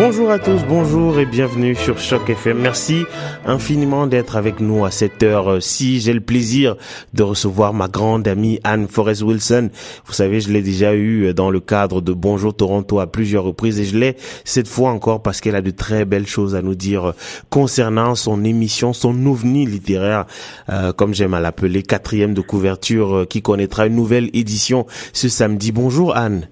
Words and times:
Bonjour 0.00 0.30
à 0.30 0.38
tous, 0.38 0.64
bonjour 0.68 1.18
et 1.18 1.26
bienvenue 1.26 1.74
sur 1.74 1.98
Choc 1.98 2.30
FM. 2.30 2.60
Merci 2.60 3.04
infiniment 3.44 4.06
d'être 4.06 4.36
avec 4.36 4.60
nous 4.60 4.84
à 4.84 4.92
cette 4.92 5.24
heure-ci. 5.24 5.98
J'ai 5.98 6.12
le 6.12 6.20
plaisir 6.20 6.76
de 7.14 7.24
recevoir 7.24 7.74
ma 7.74 7.88
grande 7.88 8.28
amie 8.28 8.60
Anne 8.62 8.86
Forrest 8.86 9.22
Wilson. 9.22 9.70
Vous 10.06 10.12
savez, 10.12 10.40
je 10.40 10.52
l'ai 10.52 10.62
déjà 10.62 10.94
eu 10.94 11.34
dans 11.34 11.50
le 11.50 11.58
cadre 11.58 12.00
de 12.00 12.12
Bonjour 12.12 12.54
Toronto 12.54 13.00
à 13.00 13.08
plusieurs 13.08 13.42
reprises 13.42 13.80
et 13.80 13.86
je 13.86 13.98
l'ai 13.98 14.16
cette 14.44 14.68
fois 14.68 14.90
encore 14.90 15.20
parce 15.20 15.40
qu'elle 15.40 15.56
a 15.56 15.62
de 15.62 15.72
très 15.72 16.04
belles 16.04 16.28
choses 16.28 16.54
à 16.54 16.62
nous 16.62 16.76
dire 16.76 17.12
concernant 17.50 18.14
son 18.14 18.44
émission, 18.44 18.92
son 18.92 19.26
ovni 19.26 19.66
littéraire, 19.66 20.26
euh, 20.68 20.92
comme 20.92 21.12
j'aime 21.12 21.34
à 21.34 21.40
l'appeler, 21.40 21.82
quatrième 21.82 22.34
de 22.34 22.40
couverture 22.40 23.16
euh, 23.16 23.24
qui 23.24 23.42
connaîtra 23.42 23.88
une 23.88 23.96
nouvelle 23.96 24.30
édition 24.32 24.86
ce 25.12 25.28
samedi. 25.28 25.72
Bonjour 25.72 26.16
Anne. 26.16 26.46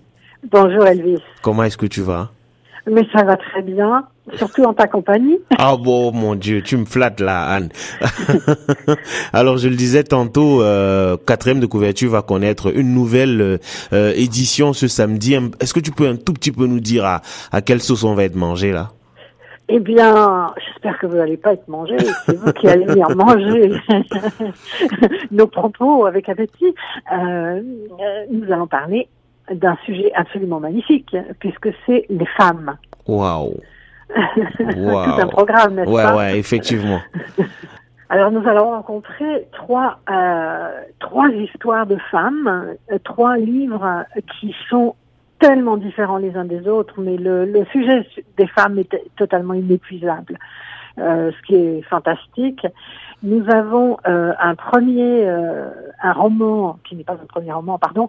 Bonjour 0.51 0.85
Elvis. 0.85 1.23
Comment 1.43 1.63
est-ce 1.63 1.77
que 1.77 1.87
tu 1.87 2.03
vas? 2.03 2.33
Mais 2.89 3.03
ça 3.13 3.25
va 3.25 3.37
très 3.37 3.63
bien, 3.63 4.07
surtout 4.35 4.63
en 4.63 4.73
ta 4.73 4.87
compagnie. 4.87 5.39
Ah 5.59 5.77
bon, 5.77 6.13
mon 6.13 6.35
Dieu, 6.35 6.63
tu 6.63 6.77
me 6.77 6.85
flattes 6.85 7.21
là, 7.21 7.45
Anne. 7.47 7.71
Alors, 9.33 9.57
je 9.57 9.69
le 9.69 9.75
disais 9.75 10.05
tantôt, 10.05 10.63
euh, 10.63 11.17
quatrième 11.27 11.61
de 11.61 11.67
couverture 11.67 12.11
va 12.11 12.23
connaître 12.23 12.77
une 12.77 12.95
nouvelle 12.95 13.59
euh, 13.93 14.13
édition 14.15 14.73
ce 14.73 14.87
samedi. 14.87 15.35
Est-ce 15.61 15.75
que 15.75 15.81
tu 15.81 15.91
peux 15.91 16.07
un 16.07 16.17
tout 16.17 16.35
petit 16.35 16.53
peu 16.53 16.67
nous 16.67 16.81
dire 16.81 17.05
à, 17.05 17.23
à 17.51 17.63
quelle 17.63 17.81
sauce 17.81 18.05
on 18.05 18.15
va 18.15 18.25
être 18.25 18.37
mangé 18.37 18.71
là? 18.71 18.91
Eh 19.69 19.81
bien, 19.81 20.55
j'espère 20.65 20.97
que 20.99 21.07
vous 21.07 21.17
n'allez 21.17 21.37
pas 21.37 21.55
être 21.55 21.67
mangé. 21.67 21.97
C'est 22.25 22.37
vous 22.37 22.53
qui 22.53 22.69
allez 22.69 22.85
venir 22.85 23.09
manger 23.17 23.73
nos 25.33 25.49
propos 25.49 26.07
avec 26.07 26.29
appétit. 26.29 26.73
Euh, 27.13 27.61
nous 28.31 28.53
allons 28.53 28.69
parler 28.69 29.09
d'un 29.51 29.77
sujet 29.85 30.13
absolument 30.15 30.61
magnifique, 30.61 31.17
puisque 31.39 31.69
c'est 31.85 32.07
les 32.09 32.27
femmes. 32.37 32.77
Waouh 33.07 33.55
wow. 34.17 35.05
Tout 35.05 35.21
un 35.21 35.27
programme, 35.27 35.75
n'est-ce 35.75 35.91
ouais, 35.91 36.03
pas 36.03 36.17
Ouais, 36.17 36.39
effectivement. 36.39 37.01
Alors 38.09 38.31
nous 38.31 38.47
allons 38.49 38.71
rencontrer 38.71 39.49
trois 39.53 39.99
euh, 40.09 40.81
trois 41.01 41.29
histoires 41.31 41.87
de 41.87 41.97
femmes, 42.11 42.77
euh, 42.93 42.99
trois 43.03 43.37
livres 43.37 44.05
qui 44.39 44.55
sont 44.71 44.95
tellement 45.41 45.77
différents 45.77 46.19
les 46.19 46.35
uns 46.37 46.45
des 46.45 46.69
autres, 46.69 47.01
mais 47.01 47.17
le, 47.17 47.45
le 47.45 47.65
sujet 47.67 48.07
des 48.37 48.47
femmes 48.47 48.79
est 48.79 48.97
totalement 49.17 49.55
inépuisable, 49.55 50.39
euh, 50.99 51.33
ce 51.33 51.47
qui 51.47 51.55
est 51.57 51.83
fantastique. 51.83 52.65
Nous 53.23 53.45
avons 53.51 53.97
euh, 54.07 54.33
un 54.39 54.55
premier, 54.55 55.27
euh, 55.27 55.71
un 56.03 56.13
roman 56.13 56.79
qui 56.85 56.97
n'est 56.97 57.05
pas 57.05 57.15
un 57.15 57.27
premier 57.27 57.53
roman, 57.53 57.79
pardon, 57.79 58.09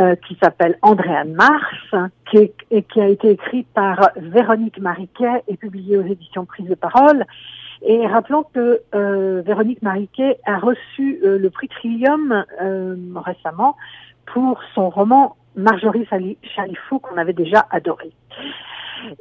euh, 0.00 0.16
qui 0.16 0.36
s'appelle 0.42 0.76
Andréane 0.82 1.32
Mars, 1.32 2.10
qui, 2.30 2.52
et 2.70 2.82
qui 2.82 3.00
a 3.00 3.08
été 3.08 3.30
écrit 3.30 3.64
par 3.74 4.10
Véronique 4.16 4.80
Mariquet 4.80 5.44
et 5.48 5.56
publié 5.56 5.96
aux 5.96 6.04
éditions 6.04 6.44
Prise 6.44 6.68
de 6.68 6.74
Parole. 6.74 7.24
Et 7.82 8.06
rappelons 8.06 8.44
que 8.52 8.82
euh, 8.94 9.42
Véronique 9.44 9.82
Mariquet 9.82 10.38
a 10.44 10.58
reçu 10.58 11.20
euh, 11.24 11.38
le 11.38 11.50
prix 11.50 11.68
Trillium 11.68 12.44
euh, 12.60 12.96
récemment 13.16 13.76
pour 14.26 14.60
son 14.74 14.90
roman 14.90 15.36
Marjorie 15.56 16.06
Chalifou 16.54 16.98
qu'on 16.98 17.16
avait 17.16 17.32
déjà 17.32 17.66
adoré. 17.70 18.12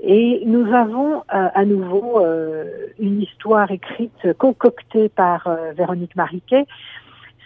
Et 0.01 0.43
nous 0.45 0.73
avons 0.73 1.17
euh, 1.17 1.47
à 1.53 1.65
nouveau 1.65 2.19
euh, 2.19 2.65
une 2.99 3.21
histoire 3.21 3.71
écrite, 3.71 4.33
concoctée 4.37 5.09
par 5.09 5.47
euh, 5.47 5.71
Véronique 5.73 6.15
Mariquet. 6.15 6.65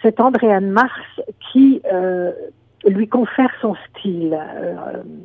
C'est 0.02 0.20
Andréane 0.20 0.70
Mars 0.70 1.00
qui 1.52 1.80
lui 2.84 3.08
confère 3.08 3.50
son 3.62 3.74
style. 3.88 4.38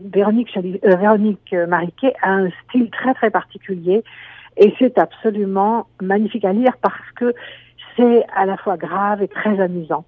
Véronique, 0.06 0.58
Véronique 0.82 1.54
Mariquet 1.68 2.14
a 2.22 2.32
un 2.32 2.50
style 2.64 2.90
très 2.90 3.14
très 3.14 3.30
particulier 3.30 4.06
et 4.56 4.73
c'est 4.80 4.98
absolument 4.98 5.88
magnifique 6.02 6.45
à 6.45 6.54
lire 6.54 6.78
parce 6.82 7.12
que 7.17 7.33
c'est 7.98 8.26
à 8.33 8.45
la 8.45 8.56
fois 8.56 8.78
grave 8.78 9.22
et 9.22 9.28
très 9.28 9.60
amusant. 9.60 10.06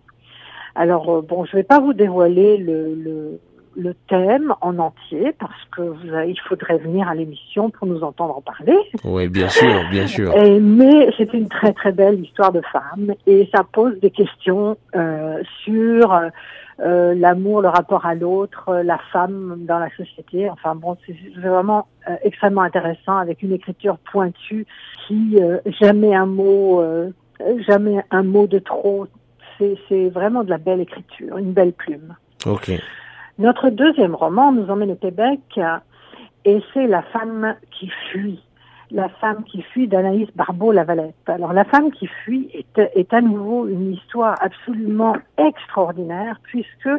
Alors 0.75 1.21
bon, 1.21 1.43
je 1.43 1.57
ne 1.57 1.61
vais 1.61 1.67
pas 1.67 1.81
vous 1.81 1.91
dévoiler 1.91 2.55
le, 2.55 2.95
le 2.95 3.41
le 3.75 3.93
thème 4.09 4.53
en 4.61 4.77
entier 4.79 5.33
parce 5.39 5.65
que 5.75 5.81
vous 5.81 6.13
avez, 6.13 6.31
il 6.31 6.39
faudrait 6.39 6.77
venir 6.77 7.07
à 7.07 7.15
l'émission 7.15 7.69
pour 7.69 7.87
nous 7.87 8.03
entendre 8.03 8.37
en 8.37 8.41
parler. 8.41 8.77
Oui, 9.03 9.27
bien 9.29 9.49
sûr, 9.49 9.81
bien 9.89 10.07
sûr. 10.07 10.35
Et, 10.35 10.59
mais 10.59 11.09
c'est 11.17 11.33
une 11.33 11.47
très 11.47 11.73
très 11.73 11.91
belle 11.91 12.19
histoire 12.19 12.51
de 12.51 12.61
femme 12.71 13.13
et 13.27 13.49
ça 13.53 13.63
pose 13.63 13.99
des 13.99 14.11
questions 14.11 14.77
euh, 14.95 15.41
sur 15.63 16.13
euh, 16.81 17.13
l'amour, 17.13 17.61
le 17.61 17.67
rapport 17.67 18.05
à 18.05 18.15
l'autre, 18.15 18.81
la 18.83 18.99
femme 19.11 19.65
dans 19.67 19.79
la 19.79 19.89
société. 19.95 20.49
Enfin 20.49 20.75
bon, 20.75 20.97
c'est 21.05 21.15
vraiment 21.39 21.87
euh, 22.09 22.15
extrêmement 22.23 22.61
intéressant 22.61 23.17
avec 23.17 23.43
une 23.43 23.53
écriture 23.53 23.97
pointue 24.11 24.65
qui 25.07 25.37
euh, 25.39 25.59
jamais 25.79 26.15
un 26.15 26.25
mot, 26.25 26.81
euh, 26.81 27.11
jamais 27.67 28.03
un 28.09 28.23
mot 28.23 28.47
de 28.47 28.59
trop. 28.59 29.07
C'est 29.89 30.09
vraiment 30.09 30.43
de 30.43 30.49
la 30.49 30.57
belle 30.57 30.81
écriture, 30.81 31.37
une 31.37 31.53
belle 31.53 31.73
plume. 31.73 32.15
Ok. 32.47 32.71
Notre 33.41 33.71
deuxième 33.71 34.13
roman 34.13 34.51
nous 34.51 34.69
emmène 34.69 34.91
au 34.91 34.95
Québec 34.95 35.59
et 36.45 36.61
c'est 36.75 36.85
La 36.85 37.01
femme 37.01 37.55
qui 37.71 37.89
fuit. 38.11 38.39
La 38.91 39.09
femme 39.09 39.43
qui 39.45 39.63
fuit 39.63 39.87
d'Anaïs 39.87 40.29
Barbeau-Lavalette. 40.35 41.15
Alors 41.25 41.51
la 41.51 41.63
femme 41.63 41.89
qui 41.91 42.05
fuit 42.05 42.51
est, 42.77 43.13
à 43.15 43.19
nouveau 43.19 43.67
une 43.67 43.93
histoire 43.93 44.35
absolument 44.41 45.15
extraordinaire 45.39 46.39
puisque 46.43 46.89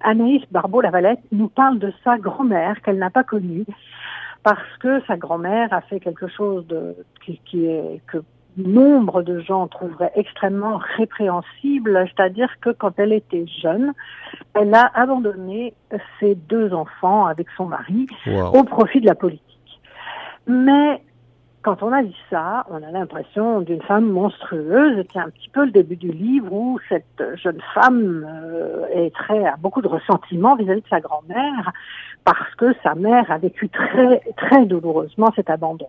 Anaïs 0.00 0.42
Barbeau-Lavalette 0.50 1.20
nous 1.32 1.48
parle 1.48 1.78
de 1.78 1.92
sa 2.02 2.16
grand-mère 2.16 2.80
qu'elle 2.80 2.96
n'a 2.96 3.10
pas 3.10 3.24
connue 3.24 3.66
parce 4.42 4.76
que 4.78 5.02
sa 5.06 5.18
grand-mère 5.18 5.70
a 5.70 5.82
fait 5.82 6.00
quelque 6.00 6.28
chose 6.28 6.66
de, 6.66 6.96
qui, 7.26 7.42
qui 7.44 7.66
est 7.66 8.00
que 8.06 8.22
nombre 8.60 9.22
de 9.22 9.40
gens 9.40 9.66
trouveraient 9.66 10.12
extrêmement 10.14 10.80
répréhensible, 10.96 12.08
c'est-à-dire 12.08 12.48
que 12.60 12.70
quand 12.70 12.92
elle 12.98 13.12
était 13.12 13.46
jeune, 13.62 13.92
elle 14.54 14.74
a 14.74 14.90
abandonné 14.94 15.74
ses 16.18 16.34
deux 16.34 16.72
enfants 16.72 17.26
avec 17.26 17.48
son 17.56 17.66
mari 17.66 18.06
wow. 18.26 18.58
au 18.58 18.64
profit 18.64 19.00
de 19.00 19.06
la 19.06 19.14
politique. 19.14 19.44
Mais 20.46 21.02
quand 21.62 21.82
on 21.82 21.92
a 21.92 22.02
dit 22.02 22.16
ça, 22.30 22.64
on 22.70 22.82
a 22.82 22.90
l'impression 22.90 23.60
d'une 23.60 23.82
femme 23.82 24.06
monstrueuse. 24.06 25.04
C'est 25.12 25.18
un 25.18 25.28
petit 25.28 25.50
peu 25.50 25.66
le 25.66 25.70
début 25.70 25.96
du 25.96 26.10
livre 26.10 26.52
où 26.52 26.78
cette 26.88 27.22
jeune 27.34 27.60
femme 27.74 28.26
euh, 28.26 28.86
est 28.94 29.14
très 29.14 29.44
a 29.44 29.56
beaucoup 29.56 29.82
de 29.82 29.88
ressentiment 29.88 30.56
vis-à-vis 30.56 30.80
-vis 30.80 30.84
de 30.84 30.88
sa 30.88 31.00
grand-mère 31.00 31.72
parce 32.24 32.54
que 32.56 32.74
sa 32.82 32.94
mère 32.94 33.30
a 33.30 33.38
vécu 33.38 33.68
très 33.68 34.20
très 34.36 34.64
douloureusement 34.64 35.30
cet 35.36 35.50
abandon. 35.50 35.88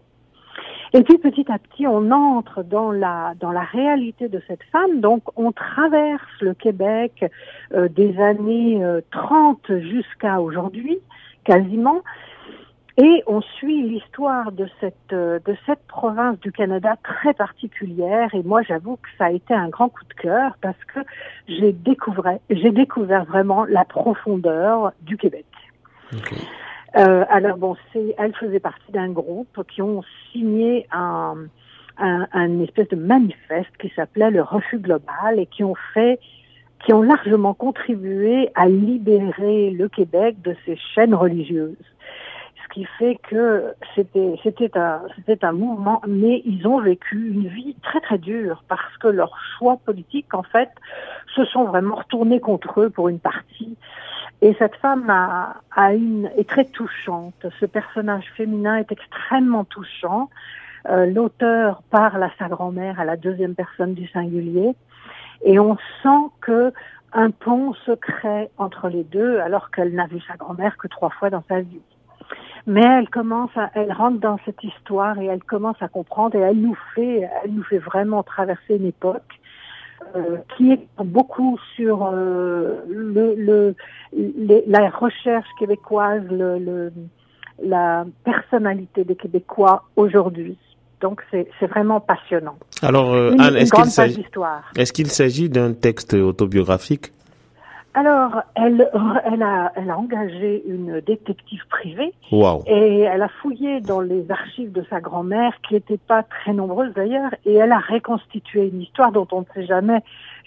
Et 0.94 1.04
puis 1.04 1.18
petit 1.18 1.46
à 1.50 1.58
petit, 1.58 1.88
on 1.88 2.12
entre 2.12 2.64
dans 2.64 2.92
la 2.92 3.34
dans 3.40 3.52
la 3.52 3.64
réalité 3.64 4.28
de 4.28 4.42
cette 4.48 4.64
femme. 4.72 5.00
Donc, 5.00 5.24
on 5.38 5.54
traverse 5.54 6.22
le 6.42 6.54
Québec 6.54 7.26
euh, 7.74 7.88
des 7.88 8.20
années 8.20 8.84
euh, 8.84 9.00
30 9.12 9.80
jusqu'à 9.80 10.42
aujourd'hui, 10.42 11.00
quasiment, 11.46 12.02
et 12.98 13.24
on 13.26 13.40
suit 13.40 13.84
l'histoire 13.84 14.52
de 14.52 14.68
cette 14.82 15.14
euh, 15.14 15.40
de 15.46 15.56
cette 15.66 15.88
province 15.88 16.38
du 16.42 16.52
Canada 16.52 16.98
très 17.04 17.34
particulière. 17.34 18.30
Et 18.36 18.44
moi, 18.44 18.62
j'avoue 18.62 18.98
que 18.98 19.08
ça 19.18 19.26
a 19.26 19.32
été 19.32 19.54
un 19.54 19.70
grand 19.70 19.88
coup 19.88 20.04
de 20.10 20.22
cœur 20.22 20.58
parce 20.62 20.84
que 20.94 21.00
j'ai 21.48 21.72
découvert 21.72 22.38
j'ai 22.50 22.72
découvert 22.72 23.24
vraiment 23.24 23.64
la 23.64 23.86
profondeur 23.86 24.92
du 25.04 25.16
Québec. 25.16 25.46
Euh, 26.98 27.24
alors 27.30 27.58
bon, 27.58 27.76
c'est, 27.94 28.16
elle 28.18 28.36
faisait 28.36 28.60
partie 28.60 28.92
d'un 28.92 29.10
groupe 29.10 29.64
qui 29.70 29.82
ont 29.82 30.04
signé 30.32 30.88
un, 30.92 31.36
un, 31.98 32.28
un 32.34 32.60
espèce 32.62 32.90
de 32.90 32.98
manifeste 32.98 33.72
qui 33.80 33.90
s'appelait 33.96 34.32
le 34.32 34.42
refus 34.42 34.80
global 34.80 35.40
et 35.40 35.46
qui 35.46 35.64
ont 35.64 35.76
fait, 35.94 36.20
qui 36.86 36.94
ont 36.94 37.02
largement 37.02 37.54
contribué 37.54 38.50
à 38.56 38.68
libérer 38.68 39.72
le 39.72 39.88
Québec 39.88 40.42
de 40.42 40.56
ces 40.66 40.78
chaînes 40.94 41.16
religieuses. 41.16 41.78
Ce 42.64 42.74
qui 42.74 42.86
fait 43.00 43.18
que 43.30 43.74
c'était 43.96 44.36
c'était 44.44 44.78
un 44.78 45.02
c'était 45.16 45.44
un 45.44 45.52
mouvement, 45.52 46.02
mais 46.08 46.42
ils 46.46 46.66
ont 46.68 46.80
vécu 46.80 47.30
une 47.30 47.48
vie 47.48 47.76
très 47.84 48.00
très 48.00 48.18
dure 48.18 48.64
parce 48.70 48.98
que 48.98 49.08
leurs 49.10 49.38
choix 49.58 49.78
politiques 49.86 50.34
en 50.34 50.44
fait 50.44 50.70
se 51.36 51.44
sont 51.46 51.66
vraiment 51.66 51.96
retournés 51.96 52.40
contre 52.40 52.82
eux 52.82 52.90
pour 52.90 53.10
une 53.10 53.20
partie. 53.20 53.78
Et 54.42 54.56
cette 54.58 54.76
femme 54.78 55.10
a, 55.10 55.58
a 55.76 55.94
une, 55.94 56.30
est 56.36 56.50
très 56.50 56.66
touchante. 56.66 57.46
Ce 57.60 57.66
personnage 57.66 58.26
féminin 58.36 58.78
est 58.78 58.92
extrêmement 58.92 59.66
touchant. 59.66 60.30
Euh, 60.90 61.06
L'auteur 61.06 61.84
parle 61.92 62.24
à 62.24 62.32
sa 62.40 62.48
grand-mère 62.48 63.00
à 63.00 63.06
la 63.06 63.18
deuxième 63.18 63.54
personne 63.54 63.94
du 63.94 64.08
singulier. 64.08 64.74
Et 65.44 65.60
on 65.60 65.78
sent 66.02 66.32
que 66.42 66.74
un 67.14 67.30
pont 67.30 67.74
se 67.86 67.92
crée 67.92 68.50
entre 68.58 68.88
les 68.88 69.04
deux 69.04 69.40
alors 69.40 69.70
qu'elle 69.70 69.94
n'a 69.94 70.08
vu 70.08 70.22
sa 70.22 70.38
grand-mère 70.38 70.78
que 70.78 70.88
trois 70.88 71.10
fois 71.10 71.30
dans 71.30 71.44
sa 71.48 71.62
vie. 71.62 71.82
Mais 72.66 72.82
elle 72.82 73.10
commence 73.10 73.52
à, 73.56 73.70
elle 73.76 73.92
rentre 73.92 74.20
dans 74.20 74.40
cette 74.46 74.64
histoire 74.64 75.20
et 75.20 75.26
elle 75.26 75.44
commence 75.44 75.82
à 75.82 75.88
comprendre 75.88 76.36
et 76.36 76.40
elle 76.40 76.60
nous 76.60 76.78
fait, 76.96 77.30
elle 77.44 77.52
nous 77.52 77.64
fait 77.64 77.80
vraiment 77.80 78.24
traverser 78.24 78.76
une 78.76 78.86
époque 78.86 79.41
euh, 80.16 80.38
qui 80.56 80.72
est 80.72 80.88
beaucoup 80.98 81.58
sur 81.76 82.06
euh, 82.06 82.82
le, 82.90 83.36
le, 83.36 83.76
la 84.68 84.90
recherche 84.90 85.48
québécoise, 85.60 86.24
le, 86.30 86.60
le, 86.60 86.92
la 87.64 88.06
personnalité 88.24 89.04
des 89.04 89.16
Québécois 89.16 89.84
aujourd'hui. 89.96 90.58
Donc 91.02 91.22
c'est 91.32 91.48
vraiment 91.68 92.00
passionnant. 92.00 92.58
Alors 92.84 93.16
Anne, 93.16 93.56
est-ce 93.56 93.72
qu'il 93.72 93.86
s'agit 93.86 94.26
est-ce 94.78 94.94
qu'il 94.94 95.08
s'agit 95.08 95.50
d'un 95.50 95.74
texte 95.74 96.14
autobiographique? 96.14 97.12
Alors, 97.94 98.42
elle, 98.56 98.90
elle, 99.26 99.44
a, 99.44 99.74
elle 99.76 99.90
a 99.90 99.98
engagé 99.98 100.64
une 100.66 101.02
détective 101.02 101.62
privée 101.70 102.14
wow. 102.32 102.64
et 102.66 103.02
elle 103.02 103.22
a 103.22 103.28
fouillé 103.28 103.82
dans 103.82 104.00
les 104.00 104.32
archives 104.32 104.72
de 104.72 104.86
sa 104.90 105.02
grand-mère, 105.02 105.54
qui 105.68 105.74
n'étaient 105.74 105.98
pas 105.98 106.24
très 106.24 106.54
nombreuses 106.54 106.94
d'ailleurs, 106.94 107.32
et 107.46 107.54
elle 107.54 107.72
a 107.72 107.80
reconstitué 107.80 108.70
une 108.70 108.82
histoire 108.82 109.12
dont 109.12 109.28
on 109.32 109.42
ne 109.42 109.46
sait 109.54 109.66
jamais 109.66 110.02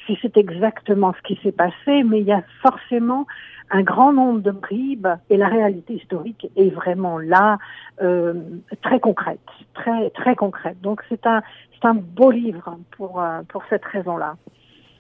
si 0.07 0.19
c'est 0.23 0.37
exactement 0.37 1.13
ce 1.13 1.23
qui 1.23 1.41
s'est 1.43 1.53
passé, 1.53 2.03
mais 2.03 2.21
il 2.21 2.27
y 2.27 2.33
a 2.33 2.43
forcément 2.63 3.27
un 3.71 3.83
grand 3.83 4.13
nombre 4.13 4.41
de 4.41 4.51
bribes 4.51 5.09
et 5.31 5.37
la 5.37 5.49
réalité 5.49 5.95
historique 5.95 6.47
est 6.57 6.71
vraiment 6.71 7.19
là, 7.19 7.59
euh, 8.03 8.35
très 8.83 9.01
concrète, 9.01 9.41
très 9.73 10.11
très 10.11 10.37
concrète. 10.37 10.81
Donc 10.83 11.03
c'est 11.09 11.27
un 11.27 11.43
c'est 11.73 11.89
un 11.89 11.95
beau 11.95 12.31
livre 12.31 12.77
pour 12.97 13.21
euh, 13.21 13.41
pour 13.49 13.63
cette 13.71 13.85
raison-là. 13.85 14.37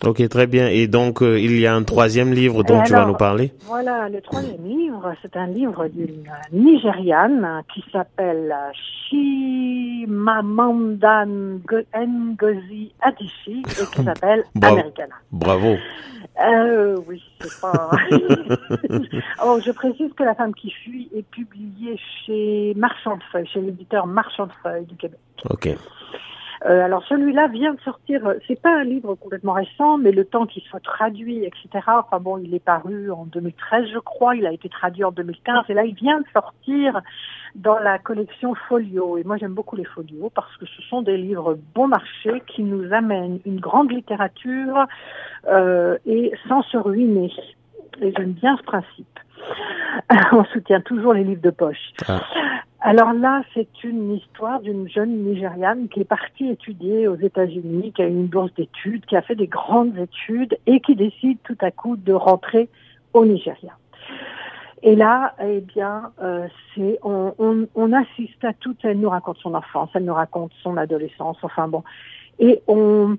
Ok, 0.06 0.28
très 0.28 0.46
bien. 0.46 0.68
Et 0.68 0.86
donc, 0.86 1.22
euh, 1.22 1.40
il 1.40 1.58
y 1.58 1.66
a 1.66 1.74
un 1.74 1.82
troisième 1.82 2.32
livre 2.34 2.62
dont 2.62 2.82
tu 2.82 2.92
vas 2.92 3.06
nous 3.06 3.14
parler? 3.14 3.52
Voilà, 3.66 4.08
le 4.10 4.20
troisième 4.20 4.62
livre, 4.66 5.14
c'est 5.22 5.34
un 5.36 5.46
livre 5.46 5.88
d'une 5.88 6.24
Nigériane 6.52 7.62
qui 7.72 7.82
s'appelle 7.90 8.54
Shimamandan 9.08 10.08
Ngozi 11.94 12.92
Adichie 13.00 13.62
et 13.66 13.86
qui 13.94 14.02
s'appelle 14.04 14.44
Americana. 14.60 15.14
Bravo. 15.32 15.76
Euh, 16.40 16.96
oui, 17.06 17.22
c'est 17.40 17.60
pas... 17.60 17.90
oh, 19.44 19.60
je 19.64 19.70
précise 19.70 20.12
que 20.16 20.24
La 20.24 20.34
femme 20.34 20.54
qui 20.54 20.70
fuit 20.70 21.08
est 21.14 21.24
publiée 21.30 21.98
chez 22.26 22.74
Marchand 22.76 23.16
de 23.16 23.22
Feuilles, 23.30 23.46
chez 23.46 23.60
l'éditeur 23.60 24.06
Marchand 24.06 24.46
de 24.46 24.52
Feuilles 24.62 24.86
du 24.86 24.96
Québec. 24.96 25.20
Ok. 25.48 25.68
Euh, 26.66 26.82
alors 26.82 27.04
celui-là 27.04 27.48
vient 27.48 27.74
de 27.74 27.80
sortir, 27.80 28.26
euh, 28.26 28.34
c'est 28.48 28.60
pas 28.60 28.74
un 28.74 28.84
livre 28.84 29.14
complètement 29.16 29.52
récent, 29.52 29.98
mais 29.98 30.12
le 30.12 30.24
temps 30.24 30.46
qu'il 30.46 30.62
soit 30.62 30.80
traduit, 30.80 31.44
etc. 31.44 31.68
Enfin 31.88 32.20
bon, 32.20 32.38
il 32.38 32.54
est 32.54 32.64
paru 32.64 33.10
en 33.10 33.26
2013, 33.26 33.88
je 33.92 33.98
crois, 33.98 34.34
il 34.34 34.46
a 34.46 34.52
été 34.52 34.70
traduit 34.70 35.04
en 35.04 35.10
2015, 35.10 35.64
et 35.68 35.74
là 35.74 35.84
il 35.84 35.94
vient 35.94 36.20
de 36.20 36.26
sortir 36.32 37.02
dans 37.54 37.78
la 37.78 37.98
collection 37.98 38.54
Folio. 38.54 39.18
Et 39.18 39.24
moi 39.24 39.36
j'aime 39.36 39.52
beaucoup 39.52 39.76
les 39.76 39.84
Folios 39.84 40.30
parce 40.34 40.56
que 40.56 40.64
ce 40.64 40.82
sont 40.82 41.02
des 41.02 41.18
livres 41.18 41.58
bon 41.74 41.88
marché 41.88 42.42
qui 42.46 42.62
nous 42.62 42.92
amènent 42.94 43.40
une 43.44 43.60
grande 43.60 43.92
littérature 43.92 44.86
euh, 45.48 45.98
et 46.06 46.32
sans 46.48 46.62
se 46.62 46.78
ruiner. 46.78 47.30
Et 48.00 48.12
j'aime 48.16 48.32
bien 48.32 48.56
ce 48.56 48.62
principe. 48.62 49.20
On 50.32 50.44
soutient 50.44 50.80
toujours 50.80 51.12
les 51.12 51.24
livres 51.24 51.42
de 51.42 51.50
poche. 51.50 51.92
Ah. 52.08 52.20
Alors 52.86 53.14
là, 53.14 53.42
c'est 53.54 53.82
une 53.82 54.12
histoire 54.12 54.60
d'une 54.60 54.90
jeune 54.90 55.24
Nigériane 55.24 55.88
qui 55.88 56.00
est 56.00 56.04
partie 56.04 56.50
étudier 56.50 57.08
aux 57.08 57.16
États-Unis, 57.16 57.94
qui 57.96 58.02
a 58.02 58.06
une 58.06 58.26
bourse 58.26 58.52
d'études, 58.52 59.06
qui 59.06 59.16
a 59.16 59.22
fait 59.22 59.36
des 59.36 59.46
grandes 59.46 59.96
études 59.96 60.58
et 60.66 60.80
qui 60.80 60.94
décide 60.94 61.38
tout 61.44 61.56
à 61.62 61.70
coup 61.70 61.96
de 61.96 62.12
rentrer 62.12 62.68
au 63.14 63.24
Nigeria. 63.24 63.72
Et 64.82 64.96
là, 64.96 65.34
eh 65.42 65.62
bien, 65.62 66.12
euh, 66.22 66.46
on, 66.76 67.92
assiste 67.94 68.44
à 68.44 68.52
tout. 68.52 68.76
Elle 68.82 69.00
nous 69.00 69.08
raconte 69.08 69.38
son 69.38 69.54
enfance, 69.54 69.88
elle 69.94 70.04
nous 70.04 70.12
raconte 70.12 70.52
son 70.62 70.76
adolescence. 70.76 71.38
Enfin 71.40 71.68
bon, 71.68 71.82
et 72.38 72.60
on 72.68 73.16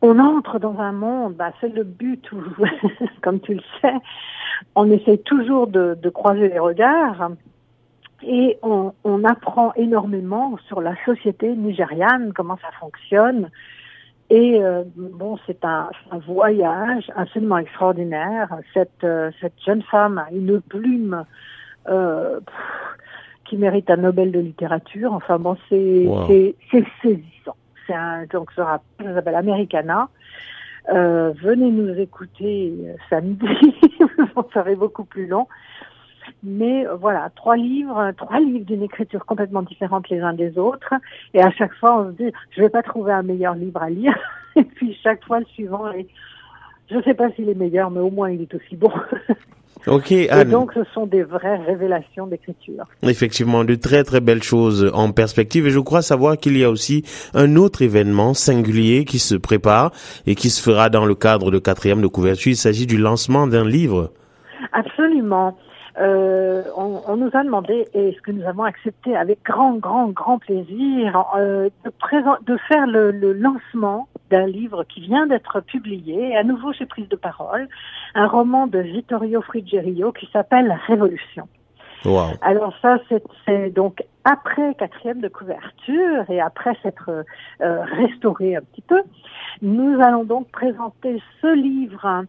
on 0.00 0.18
entre 0.18 0.58
dans 0.58 0.78
un 0.78 0.92
monde. 0.92 1.34
Bah, 1.34 1.52
c'est 1.60 1.68
le 1.68 1.84
but 1.84 2.30
comme 3.20 3.40
tu 3.40 3.56
le 3.56 3.62
sais, 3.82 3.92
on 4.74 4.90
essaie 4.90 5.18
toujours 5.18 5.66
de 5.66 6.08
croiser 6.08 6.48
les 6.48 6.58
regards 6.58 7.32
et 8.22 8.58
on, 8.62 8.92
on, 9.04 9.24
apprend 9.24 9.72
énormément 9.74 10.58
sur 10.68 10.80
la 10.80 10.94
société 11.04 11.54
nigériane, 11.54 12.32
comment 12.34 12.56
ça 12.56 12.70
fonctionne. 12.78 13.50
Et 14.30 14.62
euh, 14.62 14.84
bon, 14.96 15.38
c'est 15.46 15.64
un, 15.64 15.90
un, 16.10 16.18
voyage 16.18 17.10
absolument 17.16 17.58
extraordinaire. 17.58 18.48
Cette, 18.72 19.04
euh, 19.04 19.30
cette 19.40 19.60
jeune 19.64 19.82
femme 19.82 20.18
a 20.18 20.30
une 20.30 20.60
plume 20.60 21.24
euh, 21.88 22.38
qui 23.44 23.56
mérite 23.56 23.90
un 23.90 23.96
Nobel 23.96 24.30
de 24.30 24.38
littérature. 24.38 25.12
Enfin 25.12 25.38
bon, 25.38 25.56
c'est 25.68 26.54
saisissant. 27.02 27.56
C'est 27.86 27.94
un 27.94 28.24
donc 28.26 28.52
ça 28.52 28.80
s'appelle 29.02 29.34
Americana. 29.34 30.08
Euh, 30.92 31.32
venez 31.42 31.70
nous 31.70 31.98
écouter 31.98 32.72
samedi, 33.10 33.46
ça 34.34 34.42
serait 34.54 34.76
beaucoup 34.76 35.04
plus 35.04 35.26
long. 35.26 35.46
Mais 36.42 36.86
euh, 36.86 36.94
voilà, 36.94 37.30
trois 37.36 37.56
livres, 37.56 38.12
trois 38.16 38.40
livres 38.40 38.64
d'une 38.64 38.82
écriture 38.82 39.24
complètement 39.26 39.62
différente 39.62 40.08
les 40.08 40.20
uns 40.20 40.32
des 40.32 40.58
autres. 40.58 40.94
Et 41.34 41.42
à 41.42 41.50
chaque 41.50 41.74
fois, 41.74 42.00
on 42.00 42.10
se 42.10 42.16
dit, 42.16 42.32
je 42.50 42.62
vais 42.62 42.70
pas 42.70 42.82
trouver 42.82 43.12
un 43.12 43.22
meilleur 43.22 43.54
livre 43.54 43.82
à 43.82 43.90
lire. 43.90 44.18
Et 44.56 44.64
puis 44.64 44.98
chaque 45.02 45.24
fois, 45.24 45.40
le 45.40 45.46
suivant, 45.46 45.90
est, 45.92 46.06
je 46.90 46.96
ne 46.96 47.02
sais 47.02 47.14
pas 47.14 47.30
s'il 47.32 47.48
est 47.48 47.54
meilleur, 47.54 47.90
mais 47.90 48.00
au 48.00 48.10
moins 48.10 48.30
il 48.30 48.42
est 48.42 48.54
aussi 48.54 48.76
bon. 48.76 48.92
Ok, 49.86 50.12
Anne. 50.12 50.48
Et 50.48 50.50
donc, 50.50 50.72
ce 50.74 50.84
sont 50.92 51.06
des 51.06 51.22
vraies 51.22 51.56
révélations 51.56 52.26
d'écriture. 52.26 52.84
Effectivement, 53.02 53.64
de 53.64 53.74
très 53.74 54.04
très 54.04 54.20
belles 54.20 54.42
choses 54.42 54.90
en 54.92 55.10
perspective. 55.10 55.66
Et 55.66 55.70
je 55.70 55.78
crois 55.78 56.02
savoir 56.02 56.36
qu'il 56.36 56.56
y 56.58 56.64
a 56.64 56.70
aussi 56.70 57.02
un 57.32 57.56
autre 57.56 57.80
événement 57.82 58.34
singulier 58.34 59.04
qui 59.04 59.18
se 59.18 59.34
prépare 59.34 59.92
et 60.26 60.34
qui 60.34 60.50
se 60.50 60.62
fera 60.62 60.90
dans 60.90 61.06
le 61.06 61.14
cadre 61.14 61.50
de 61.50 61.58
quatrième 61.58 62.02
de 62.02 62.08
couverture. 62.08 62.52
Il 62.52 62.56
s'agit 62.56 62.86
du 62.86 62.98
lancement 62.98 63.46
d'un 63.46 63.66
livre. 63.66 64.12
Absolument. 64.72 65.56
Euh, 66.00 66.62
on, 66.76 67.02
on, 67.06 67.16
nous 67.16 67.30
a 67.34 67.44
demandé, 67.44 67.86
et 67.92 68.14
ce 68.16 68.22
que 68.22 68.30
nous 68.30 68.46
avons 68.46 68.62
accepté 68.64 69.14
avec 69.16 69.42
grand, 69.44 69.74
grand, 69.74 70.08
grand 70.08 70.38
plaisir, 70.38 71.26
euh, 71.36 71.68
de, 71.84 71.90
présent, 71.90 72.36
de 72.46 72.56
faire 72.68 72.86
le, 72.86 73.10
le 73.10 73.32
lancement 73.34 74.08
d'un 74.30 74.46
livre 74.46 74.84
qui 74.84 75.00
vient 75.02 75.26
d'être 75.26 75.60
publié, 75.60 76.36
à 76.36 76.42
nouveau 76.42 76.72
chez 76.72 76.86
Prise 76.86 77.08
de 77.08 77.16
Parole, 77.16 77.68
un 78.14 78.26
roman 78.26 78.66
de 78.66 78.78
Vittorio 78.78 79.42
Frigerio 79.42 80.12
qui 80.12 80.28
s'appelle 80.32 80.74
Révolution. 80.86 81.48
Wow. 82.04 82.30
Alors 82.40 82.72
ça, 82.80 82.96
c'est 83.46 83.70
donc 83.70 84.02
après 84.24 84.74
quatrième 84.74 85.20
de 85.20 85.28
couverture 85.28 86.24
et 86.30 86.40
après 86.40 86.74
s'être 86.82 87.24
euh, 87.60 87.84
restauré 87.84 88.56
un 88.56 88.62
petit 88.62 88.80
peu, 88.80 89.02
nous 89.60 90.00
allons 90.00 90.24
donc 90.24 90.48
présenter 90.50 91.22
ce 91.42 91.54
livre 91.54 92.24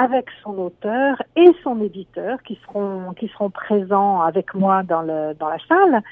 avec 0.00 0.28
son 0.42 0.56
auteur 0.56 1.22
et 1.36 1.50
son 1.62 1.78
éditeur 1.82 2.42
qui 2.42 2.58
seront 2.64 3.12
qui 3.12 3.28
seront 3.28 3.50
présents 3.50 4.22
avec 4.22 4.54
moi 4.54 4.82
dans 4.82 5.02
le 5.02 5.34
dans 5.34 5.50
la 5.50 5.58
salle 5.68 6.02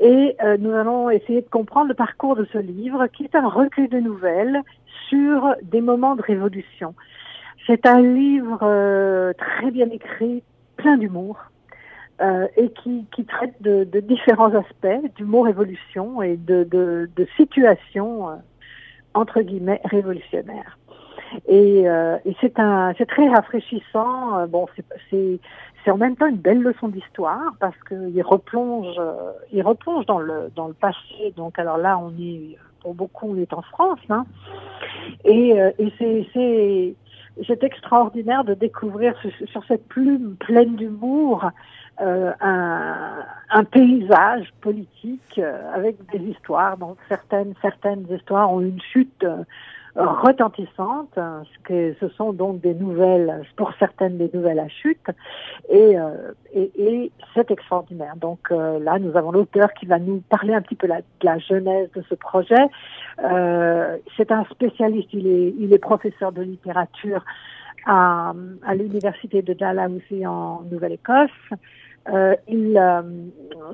et 0.00 0.36
euh, 0.42 0.58
nous 0.58 0.72
allons 0.72 1.08
essayer 1.08 1.40
de 1.40 1.48
comprendre 1.48 1.88
le 1.88 1.94
parcours 1.94 2.36
de 2.36 2.46
ce 2.52 2.58
livre 2.58 3.06
qui 3.06 3.24
est 3.24 3.34
un 3.34 3.48
recueil 3.48 3.88
de 3.88 4.00
nouvelles 4.00 4.60
sur 5.08 5.54
des 5.62 5.80
moments 5.80 6.14
de 6.14 6.22
révolution. 6.22 6.94
C'est 7.66 7.86
un 7.86 8.02
livre 8.02 8.58
euh, 8.62 9.32
très 9.32 9.70
bien 9.70 9.88
écrit, 9.90 10.42
plein 10.76 10.98
d'humour. 10.98 11.38
Euh, 12.20 12.46
et 12.56 12.70
qui, 12.70 13.06
qui 13.16 13.24
traite 13.24 13.60
de, 13.62 13.84
de 13.84 13.98
différents 13.98 14.54
aspects 14.54 15.14
d'humour 15.16 15.46
révolution 15.46 16.22
et 16.22 16.36
de, 16.36 16.62
de, 16.62 17.10
de 17.16 17.26
situations 17.36 18.28
entre 19.14 19.40
guillemets 19.40 19.80
révolutionnaires. 19.84 20.78
Et, 21.46 21.88
euh, 21.88 22.18
et 22.24 22.36
c'est 22.40 22.58
un, 22.58 22.92
c'est 22.98 23.06
très 23.06 23.28
rafraîchissant. 23.28 24.38
Euh, 24.38 24.46
bon, 24.46 24.66
c'est, 24.76 25.40
c'est, 25.84 25.90
en 25.90 25.96
même 25.96 26.16
temps 26.16 26.26
une 26.26 26.36
belle 26.36 26.62
leçon 26.62 26.88
d'histoire 26.88 27.54
parce 27.60 27.76
qu'il 27.88 28.22
replonge, 28.22 28.94
euh, 28.98 29.32
il 29.52 29.62
replonge 29.62 30.06
dans 30.06 30.18
le 30.18 30.50
dans 30.54 30.68
le 30.68 30.74
passé. 30.74 31.32
Donc 31.36 31.58
alors 31.58 31.78
là, 31.78 31.98
on 31.98 32.10
est 32.20 32.56
pour 32.80 32.94
beaucoup, 32.94 33.30
on 33.30 33.36
est 33.36 33.52
en 33.52 33.62
France, 33.62 34.00
hein. 34.10 34.26
Et, 35.24 35.50
et 35.78 35.92
c'est, 35.98 36.26
c'est 36.32 36.94
c'est 37.46 37.64
extraordinaire 37.64 38.44
de 38.44 38.54
découvrir 38.54 39.14
sur 39.46 39.64
cette 39.64 39.88
plume 39.88 40.36
pleine 40.36 40.76
d'humour 40.76 41.50
euh, 42.00 42.32
un, 42.40 43.24
un, 43.50 43.64
paysage 43.64 44.52
politique 44.60 45.40
avec 45.74 45.96
des 46.10 46.18
histoires. 46.18 46.76
Donc 46.76 46.98
certaines 47.08 47.54
certaines 47.62 48.06
histoires 48.10 48.52
ont 48.52 48.60
une 48.60 48.80
chute 48.80 49.24
retentissantes, 49.94 51.16
hein, 51.18 51.42
que 51.64 51.94
ce 52.00 52.08
sont 52.08 52.32
donc 52.32 52.60
des 52.60 52.74
nouvelles, 52.74 53.42
pour 53.56 53.72
certaines 53.78 54.16
des 54.16 54.30
nouvelles 54.32 54.58
à 54.58 54.68
chute, 54.68 55.06
et, 55.68 55.98
euh, 55.98 56.32
et, 56.54 56.70
et 56.76 57.12
c'est 57.34 57.50
extraordinaire. 57.50 58.16
Donc 58.16 58.40
euh, 58.50 58.78
là, 58.78 58.98
nous 58.98 59.16
avons 59.16 59.32
l'auteur 59.32 59.72
qui 59.74 59.86
va 59.86 59.98
nous 59.98 60.22
parler 60.30 60.54
un 60.54 60.62
petit 60.62 60.76
peu 60.76 60.86
la, 60.86 60.98
de 61.00 61.24
la 61.24 61.38
genèse 61.38 61.90
de 61.92 62.02
ce 62.08 62.14
projet. 62.14 62.64
Euh, 63.22 63.98
c'est 64.16 64.32
un 64.32 64.44
spécialiste, 64.44 65.10
il 65.12 65.26
est, 65.26 65.54
il 65.58 65.72
est 65.74 65.78
professeur 65.78 66.32
de 66.32 66.42
littérature 66.42 67.22
à, 67.84 68.32
à 68.64 68.74
l'université 68.74 69.42
de 69.42 69.52
Dalhousie 69.52 70.26
en 70.26 70.62
Nouvelle-Écosse. 70.70 71.58
Euh, 72.08 72.34
il, 72.48 72.76
euh, 72.76 73.02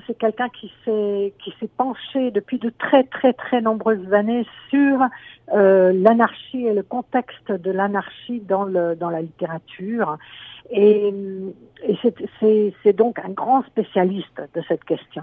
c'est 0.07 0.19
quelqu'un 0.19 0.51
qui 0.51 0.71
s'est 0.85 1.33
qui 1.43 1.55
s'est 1.59 1.71
penché 1.79 2.31
depuis 2.31 2.59
de 2.59 2.71
très 2.79 3.05
très 3.05 3.33
très 3.33 3.63
nombreuses 3.63 4.13
années 4.13 4.45
sur 4.69 5.01
euh, 5.55 5.93
l'anarchie 5.95 6.67
et 6.67 6.75
le 6.75 6.83
contexte 6.83 7.51
de 7.51 7.71
l'anarchie 7.71 8.41
dans 8.41 8.65
le 8.65 8.97
dans 8.97 9.09
la 9.09 9.23
littérature. 9.23 10.19
Et, 10.71 11.15
et 11.83 11.99
c'est, 12.03 12.75
c'est 12.83 12.93
donc 12.93 13.19
un 13.21 13.31
grand 13.31 13.63
spécialiste 13.63 14.43
de 14.55 14.63
cette 14.69 14.85
question. 14.85 15.23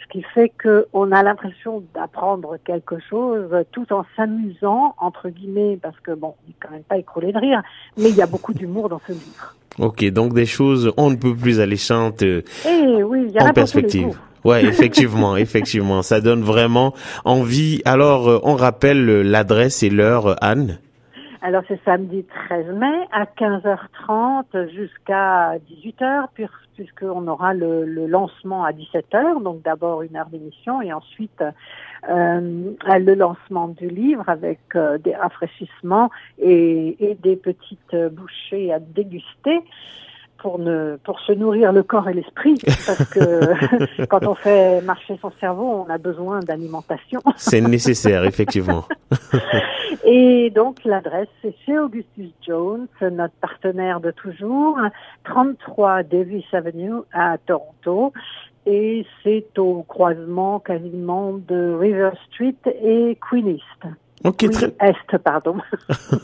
Ce 0.00 0.06
qui 0.08 0.22
fait 0.22 0.52
qu'on 0.62 1.10
a 1.10 1.22
l'impression 1.24 1.82
d'apprendre 1.94 2.58
quelque 2.64 3.00
chose 3.00 3.50
tout 3.72 3.92
en 3.92 4.04
s'amusant, 4.14 4.94
entre 4.98 5.30
guillemets, 5.30 5.76
parce 5.82 5.98
que 5.98 6.12
bon, 6.12 6.36
il 6.44 6.50
n'est 6.50 6.56
quand 6.60 6.70
même 6.70 6.84
pas 6.84 6.98
écroulé 6.98 7.32
de 7.32 7.38
rire, 7.38 7.62
mais 7.96 8.10
il 8.10 8.14
y 8.14 8.22
a 8.22 8.26
beaucoup 8.26 8.54
d'humour 8.54 8.88
dans 8.88 9.00
ce 9.00 9.12
livre. 9.12 9.56
Ok, 9.78 10.04
donc 10.10 10.34
des 10.34 10.46
choses 10.46 10.92
on 10.96 11.10
ne 11.10 11.16
peut 11.16 11.34
plus 11.34 11.60
alléchantes 11.60 12.22
euh, 12.22 12.42
Eh 12.66 13.02
oui, 13.02 13.30
y 13.32 13.38
a 13.38 13.46
en 13.46 13.52
perspective. 13.52 14.16
Ouais, 14.44 14.64
effectivement, 14.64 15.36
effectivement, 15.38 16.02
ça 16.02 16.20
donne 16.20 16.42
vraiment 16.42 16.94
envie. 17.24 17.80
Alors, 17.84 18.28
euh, 18.28 18.40
on 18.42 18.54
rappelle 18.54 19.04
l'adresse 19.22 19.82
et 19.82 19.90
l'heure, 19.90 20.36
Anne? 20.42 20.78
Alors 21.46 21.62
c'est 21.68 21.78
samedi 21.84 22.24
13 22.48 22.68
mai 22.68 23.06
à 23.12 23.26
15h30 23.26 24.70
jusqu'à 24.70 25.58
18h 25.58 26.28
puisqu'on 26.74 27.28
aura 27.28 27.52
le, 27.52 27.84
lancement 28.06 28.64
à 28.64 28.72
17h, 28.72 29.42
donc 29.42 29.60
d'abord 29.60 30.00
une 30.00 30.16
heure 30.16 30.30
d'émission 30.30 30.80
et 30.80 30.94
ensuite 30.94 31.44
euh, 32.08 32.72
le 32.86 33.14
lancement 33.14 33.68
du 33.68 33.88
livre 33.88 34.26
avec 34.26 34.60
euh, 34.74 34.96
des 34.96 35.14
rafraîchissements 35.14 36.08
et, 36.38 37.18
des 37.22 37.36
petites 37.36 37.94
bouchées 38.12 38.72
à 38.72 38.78
déguster 38.78 39.60
pour 40.44 40.58
ne 40.58 40.98
pour 41.02 41.20
se 41.20 41.32
nourrir 41.32 41.72
le 41.72 41.82
corps 41.82 42.06
et 42.10 42.12
l'esprit 42.12 42.60
parce 42.86 43.08
que 43.08 44.04
quand 44.10 44.26
on 44.26 44.34
fait 44.34 44.82
marcher 44.82 45.18
son 45.22 45.32
cerveau, 45.40 45.86
on 45.86 45.90
a 45.90 45.96
besoin 45.96 46.40
d'alimentation. 46.40 47.22
C'est 47.36 47.62
nécessaire 47.62 48.24
effectivement. 48.26 48.84
et 50.04 50.50
donc 50.50 50.84
l'adresse 50.84 51.30
c'est 51.40 51.54
chez 51.64 51.78
Augustus 51.78 52.28
Jones, 52.46 52.88
notre 53.00 53.32
partenaire 53.40 54.00
de 54.00 54.10
toujours, 54.10 54.78
33 55.24 56.02
Davis 56.02 56.44
Avenue 56.52 57.00
à 57.14 57.38
Toronto 57.38 58.12
et 58.66 59.06
c'est 59.22 59.58
au 59.58 59.82
croisement 59.82 60.58
quasiment 60.60 61.32
de 61.32 61.74
River 61.74 62.10
Street 62.28 62.56
et 62.82 63.16
Queen 63.30 63.48
East. 63.48 63.94
Ok, 64.24 64.50
très... 64.50 64.74
Est, 64.80 65.18
pardon. 65.22 65.56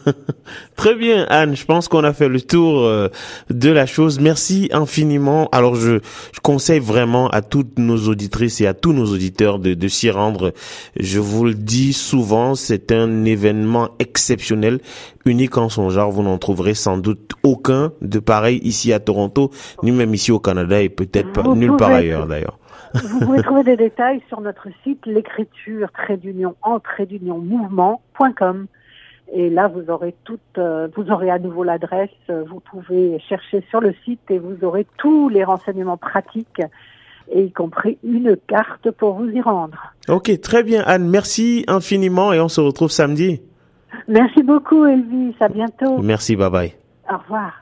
très 0.77 0.95
bien, 0.95 1.27
Anne. 1.29 1.55
Je 1.55 1.67
pense 1.67 1.87
qu'on 1.87 2.03
a 2.03 2.15
fait 2.15 2.29
le 2.29 2.41
tour 2.41 2.81
euh, 2.81 3.09
de 3.51 3.71
la 3.71 3.85
chose. 3.85 4.21
Merci 4.21 4.71
infiniment. 4.73 5.51
Alors, 5.53 5.75
je, 5.75 5.99
je, 6.33 6.41
conseille 6.41 6.81
vraiment 6.81 7.29
à 7.29 7.43
toutes 7.43 7.79
nos 7.79 8.09
auditrices 8.09 8.63
et 8.63 8.67
à 8.67 8.73
tous 8.73 8.95
nos 8.95 9.05
auditeurs 9.05 9.59
de, 9.59 9.75
de 9.75 9.89
s'y 9.89 10.11
rendre. 10.11 10.55
Je 10.99 11.21
vous 11.21 11.45
le 11.45 11.53
dis 11.53 11.93
souvent, 11.93 12.55
c'est 12.55 12.91
un 12.91 13.27
événement 13.27 13.91
exceptionnel, 13.99 14.81
unique 15.27 15.59
en 15.59 15.69
son 15.69 15.91
genre. 15.91 16.11
Vous 16.11 16.23
n'en 16.23 16.39
trouverez 16.39 16.73
sans 16.73 16.97
doute 16.97 17.33
aucun 17.43 17.93
de 18.01 18.19
pareil 18.19 18.61
ici 18.63 18.95
à 18.95 19.01
Toronto, 19.01 19.51
ni 19.83 19.93
même 19.93 20.15
ici 20.15 20.33
au 20.33 20.41
Canada 20.41 20.81
et 20.81 20.89
peut-être 20.89 21.55
nulle 21.55 21.77
part 21.77 21.91
ailleurs 21.91 22.27
d'ailleurs. 22.27 22.59
Vous 22.95 23.21
pouvez 23.21 23.43
trouver 23.43 23.63
des 23.63 23.77
détails 23.77 24.21
sur 24.29 24.41
notre 24.41 24.69
site 24.83 25.07
l'écriture 25.07 25.91
trait 25.93 26.17
d'union 26.17 26.57
en 26.63 26.81
trait 26.81 27.07
d'union 27.07 27.39
mouvement.com. 27.39 28.67
Et 29.33 29.49
là, 29.49 29.69
vous 29.69 29.91
aurez 29.91 30.15
tout, 30.25 30.41
euh, 30.59 30.89
vous 30.97 31.11
aurez 31.11 31.31
à 31.31 31.39
nouveau 31.39 31.63
l'adresse. 31.63 32.11
Vous 32.29 32.61
pouvez 32.61 33.21
chercher 33.29 33.65
sur 33.71 33.81
le 33.81 33.95
site 34.05 34.29
et 34.29 34.39
vous 34.39 34.65
aurez 34.65 34.87
tous 34.97 35.29
les 35.29 35.45
renseignements 35.45 35.97
pratiques 35.97 36.63
et 37.31 37.45
y 37.45 37.53
compris 37.53 37.99
une 38.03 38.37
carte 38.49 38.91
pour 38.91 39.15
vous 39.15 39.29
y 39.29 39.41
rendre. 39.41 39.95
Ok, 40.09 40.41
très 40.41 40.63
bien, 40.63 40.83
Anne. 40.85 41.09
Merci 41.09 41.65
infiniment 41.69 42.33
et 42.33 42.41
on 42.41 42.49
se 42.49 42.61
retrouve 42.61 42.91
samedi. 42.91 43.41
Merci 44.09 44.43
beaucoup, 44.43 44.85
Elvis. 44.85 45.35
À 45.41 45.49
bientôt. 45.49 45.99
Merci, 45.99 46.37
bye 46.37 46.51
bye. 46.51 46.75
Au 47.09 47.19
revoir. 47.19 47.60